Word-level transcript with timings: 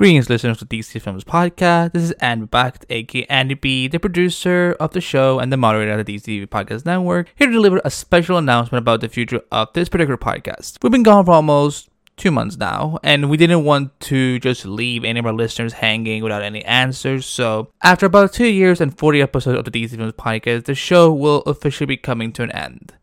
Greetings, 0.00 0.30
listeners 0.30 0.62
of 0.62 0.68
DC 0.70 0.98
Films 0.98 1.24
Podcast. 1.24 1.92
This 1.92 2.04
is 2.04 2.12
Andy 2.12 2.46
Behbakht, 2.46 2.86
aka 2.88 3.26
Andy 3.26 3.52
B, 3.52 3.86
the 3.86 4.00
producer 4.00 4.74
of 4.80 4.92
the 4.92 5.00
show 5.02 5.38
and 5.38 5.52
the 5.52 5.58
moderator 5.58 5.92
of 5.92 6.06
the 6.06 6.16
DC 6.16 6.46
Podcast 6.46 6.86
Network, 6.86 7.28
here 7.36 7.48
to 7.48 7.52
deliver 7.52 7.82
a 7.84 7.90
special 7.90 8.38
announcement 8.38 8.80
about 8.80 9.02
the 9.02 9.10
future 9.10 9.42
of 9.52 9.68
this 9.74 9.90
particular 9.90 10.16
podcast. 10.16 10.78
We've 10.82 10.90
been 10.90 11.02
gone 11.02 11.26
for 11.26 11.32
almost 11.32 11.90
two 12.16 12.30
months 12.30 12.56
now, 12.56 12.98
and 13.02 13.28
we 13.28 13.36
didn't 13.36 13.64
want 13.64 14.00
to 14.00 14.38
just 14.38 14.64
leave 14.64 15.04
any 15.04 15.20
of 15.20 15.26
our 15.26 15.34
listeners 15.34 15.74
hanging 15.74 16.22
without 16.22 16.40
any 16.40 16.64
answers. 16.64 17.26
So, 17.26 17.70
after 17.82 18.06
about 18.06 18.32
two 18.32 18.48
years 18.48 18.80
and 18.80 18.96
40 18.96 19.20
episodes 19.20 19.58
of 19.58 19.66
the 19.66 19.70
DC 19.70 19.98
Films 19.98 20.14
Podcast, 20.14 20.64
the 20.64 20.74
show 20.74 21.12
will 21.12 21.42
officially 21.42 21.84
be 21.84 21.98
coming 21.98 22.32
to 22.32 22.42
an 22.42 22.52
end. 22.52 22.94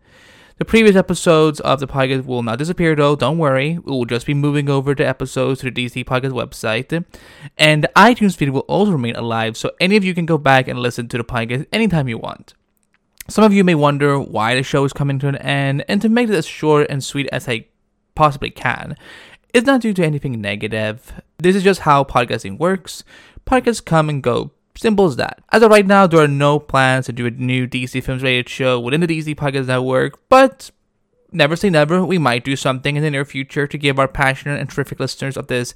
The 0.58 0.66
previous 0.66 0.96
episodes 0.96 1.60
of 1.60 1.80
the 1.80 1.88
podcast 1.88 2.26
will 2.26 2.42
not 2.42 2.58
disappear 2.58 2.96
though, 2.96 3.16
don't 3.16 3.38
worry. 3.38 3.78
We 3.78 3.92
will 3.92 4.06
just 4.06 4.26
be 4.26 4.34
moving 4.34 4.72
over 4.72 4.96
the 4.96 5.08
episodes 5.08 5.60
to 5.60 5.70
the 5.70 5.86
DC 5.86 6.04
Podcast 6.04 6.32
website. 6.32 7.06
And 7.60 7.84
the 7.84 7.92
iTunes 7.96 8.36
feed 8.36 8.50
will 8.50 8.62
also 8.62 8.92
remain 8.92 9.16
alive, 9.16 9.56
so 9.56 9.70
any 9.80 9.98
of 9.98 10.04
you 10.04 10.16
can 10.16 10.26
go 10.26 10.40
back 10.40 10.68
and 10.68 10.80
listen 10.80 11.10
to 11.10 11.18
the 11.20 11.24
podcast 11.24 11.68
anytime 11.72 12.08
you 12.08 12.18
want. 12.18 12.56
Some 13.28 13.44
of 13.44 13.54
you 13.54 13.64
may 13.64 13.76
wonder 13.76 14.20
why 14.20 14.56
the 14.56 14.64
show 14.64 14.84
is 14.84 14.94
coming 14.94 15.20
to 15.20 15.28
an 15.28 15.36
end, 15.36 15.86
and 15.88 16.02
to 16.02 16.10
make 16.10 16.28
it 16.28 16.34
as 16.34 16.48
short 16.48 16.88
and 16.90 17.04
sweet 17.04 17.30
as 17.32 17.48
I 17.48 17.68
possibly 18.16 18.50
can, 18.50 18.98
it's 19.54 19.68
not 19.68 19.82
due 19.82 19.94
to 19.94 20.04
anything 20.04 20.42
negative. 20.42 21.22
This 21.38 21.56
is 21.56 21.62
just 21.62 21.82
how 21.82 22.04
podcasting 22.04 22.58
works. 22.58 23.04
Podcasts 23.46 23.86
come 23.86 24.10
and 24.10 24.24
go, 24.24 24.50
Simple 24.78 25.06
as 25.06 25.16
that. 25.16 25.40
As 25.52 25.64
of 25.64 25.72
right 25.72 25.86
now, 25.86 26.06
there 26.06 26.22
are 26.22 26.28
no 26.28 26.60
plans 26.60 27.08
to 27.08 27.12
do 27.12 27.26
a 27.26 27.32
new 27.32 27.68
DC 27.68 28.04
Films 28.04 28.22
rated 28.22 28.48
show 28.48 28.80
within 28.80 29.02
the 29.02 29.08
DC 29.08 29.36
Podcast 29.36 29.66
Network, 29.66 30.20
but 30.30 30.70
never 31.32 31.56
say 31.56 31.70
never. 31.70 32.06
We 32.06 32.20
might 32.20 32.46
do 32.46 32.56
something 32.56 32.96
in 32.96 33.02
the 33.02 33.10
near 33.10 33.26
future 33.26 33.66
to 33.66 33.78
give 33.78 33.98
our 33.98 34.08
passionate 34.08 34.60
and 34.60 34.70
terrific 34.70 35.00
listeners 35.00 35.36
of 35.36 35.48
this 35.48 35.74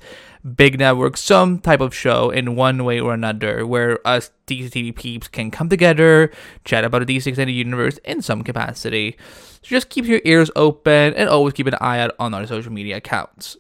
big 0.56 0.78
network 0.78 1.18
some 1.18 1.60
type 1.60 1.82
of 1.82 1.96
show 1.96 2.30
in 2.30 2.56
one 2.56 2.84
way 2.86 3.00
or 3.00 3.14
another, 3.14 3.66
where 3.66 4.06
us 4.08 4.30
DC 4.46 4.70
TV 4.70 4.96
peeps 4.96 5.28
can 5.28 5.50
come 5.50 5.68
together, 5.68 6.32
chat 6.64 6.84
about 6.84 7.06
the 7.06 7.18
DC 7.18 7.26
Extended 7.28 7.54
Universe 7.54 7.98
in 8.06 8.22
some 8.22 8.44
capacity. 8.44 9.18
So 9.64 9.68
just 9.68 9.90
keep 9.90 10.06
your 10.06 10.22
ears 10.26 10.52
open 10.56 11.16
and 11.16 11.28
always 11.28 11.54
keep 11.54 11.68
an 11.68 11.76
eye 11.82 12.00
out 12.00 12.16
on 12.20 12.34
our 12.34 12.46
social 12.46 12.72
media 12.72 12.98
accounts. 12.98 13.58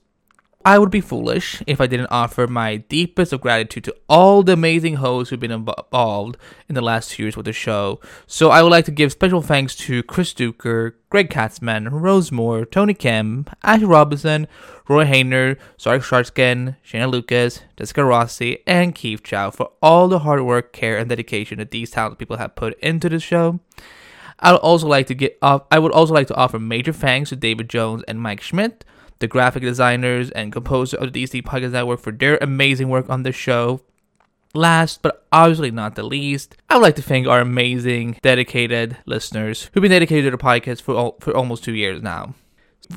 I 0.63 0.77
would 0.77 0.91
be 0.91 1.01
foolish 1.01 1.63
if 1.65 1.81
I 1.81 1.87
didn't 1.87 2.07
offer 2.11 2.47
my 2.47 2.77
deepest 2.77 3.33
of 3.33 3.41
gratitude 3.41 3.83
to 3.85 3.95
all 4.07 4.43
the 4.43 4.53
amazing 4.53 4.95
hosts 4.95 5.29
who've 5.29 5.39
been 5.39 5.51
involved 5.51 6.37
in 6.69 6.75
the 6.75 6.81
last 6.81 7.11
two 7.11 7.23
years 7.23 7.35
with 7.35 7.45
the 7.45 7.53
show. 7.53 7.99
So 8.27 8.49
I 8.49 8.61
would 8.61 8.71
like 8.71 8.85
to 8.85 8.91
give 8.91 9.11
special 9.11 9.41
thanks 9.41 9.75
to 9.77 10.03
Chris 10.03 10.33
Duker, 10.33 10.93
Greg 11.09 11.29
Katzman, 11.29 11.89
Rose 11.91 12.31
Moore, 12.31 12.65
Tony 12.65 12.93
Kim, 12.93 13.45
Ashley 13.63 13.85
Robinson, 13.85 14.47
Roy 14.87 15.05
Hayner, 15.05 15.57
Sark 15.77 16.01
Sharskin, 16.01 16.75
Shana 16.85 17.11
Lucas, 17.11 17.61
Jessica 17.77 18.05
Rossi, 18.05 18.59
and 18.67 18.93
Keith 18.93 19.23
Chow 19.23 19.51
for 19.51 19.71
all 19.81 20.07
the 20.07 20.19
hard 20.19 20.41
work, 20.41 20.73
care, 20.73 20.97
and 20.97 21.09
dedication 21.09 21.57
that 21.57 21.71
these 21.71 21.91
talented 21.91 22.19
people 22.19 22.37
have 22.37 22.55
put 22.55 22.77
into 22.79 23.09
the 23.09 23.19
show. 23.19 23.59
I 24.39 24.51
would 24.51 24.61
also 24.61 24.87
like 24.87 25.07
to 25.07 25.13
get 25.13 25.37
off, 25.41 25.63
I 25.71 25.79
would 25.79 25.91
also 25.91 26.13
like 26.13 26.27
to 26.27 26.35
offer 26.35 26.59
major 26.59 26.93
thanks 26.93 27.29
to 27.29 27.35
David 27.35 27.69
Jones 27.69 28.03
and 28.07 28.19
Mike 28.19 28.41
Schmidt 28.41 28.83
the 29.22 29.27
graphic 29.27 29.64
designers 29.64 30.30
and 30.31 30.52
composer 30.52 30.97
of 30.97 31.14
the 31.14 31.23
DC 31.23 31.41
Podcast 31.44 31.72
Network 31.72 32.02
for 32.02 32.11
their 32.11 32.38
amazing 32.41 32.89
work 32.89 33.09
on 33.09 33.23
the 33.23 33.31
show. 33.31 33.81
Last 34.53 35.02
but 35.02 35.25
obviously 35.31 35.72
not 35.72 35.95
the 35.95 36.03
least, 36.03 36.58
I 36.69 36.75
would 36.75 36.81
like 36.81 36.97
to 36.97 37.02
thank 37.02 37.25
our 37.25 37.39
amazing, 37.39 38.17
dedicated 38.22 38.97
listeners 39.05 39.69
who've 39.72 39.81
been 39.81 39.91
dedicated 39.91 40.25
to 40.25 40.31
the 40.31 40.44
podcast 40.44 40.81
for, 40.81 40.94
all, 40.94 41.17
for 41.22 41.33
almost 41.33 41.63
two 41.63 41.73
years 41.73 42.02
now. 42.02 42.36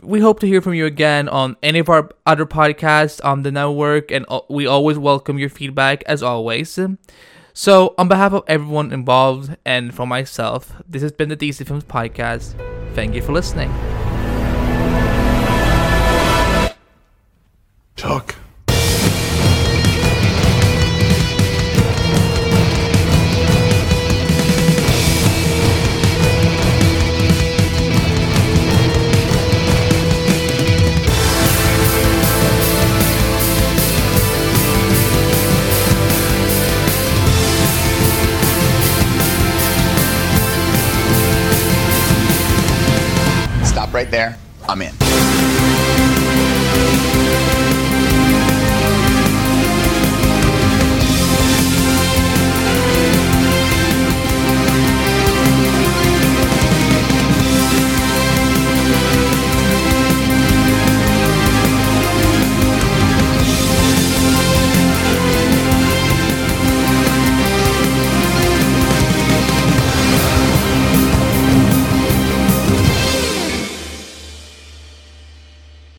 We 0.02 0.18
hope 0.18 0.40
to 0.40 0.48
hear 0.48 0.60
from 0.60 0.74
you 0.74 0.86
again 0.86 1.28
on 1.28 1.56
any 1.62 1.78
of 1.78 1.88
our 1.88 2.10
other 2.26 2.46
podcasts 2.46 3.24
on 3.24 3.42
the 3.42 3.52
network, 3.52 4.10
and 4.10 4.26
we 4.50 4.66
always 4.66 4.98
welcome 4.98 5.38
your 5.38 5.50
feedback 5.50 6.02
as 6.06 6.20
always. 6.20 6.76
So, 7.52 7.94
on 7.96 8.08
behalf 8.08 8.32
of 8.32 8.42
everyone 8.48 8.92
involved 8.92 9.56
and 9.64 9.94
for 9.94 10.08
myself, 10.08 10.72
this 10.88 11.02
has 11.02 11.12
been 11.12 11.28
the 11.28 11.36
DC 11.36 11.64
Films 11.64 11.84
Podcast. 11.84 12.54
Thank 12.94 13.14
you 13.14 13.22
for 13.22 13.30
listening. 13.30 13.70
Talk. 18.04 18.34
Stop 43.64 43.94
right 43.94 44.10
there. 44.10 44.36
I'm 44.68 44.82
in. 44.82 45.63